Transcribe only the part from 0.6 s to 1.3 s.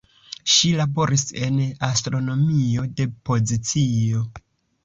laboris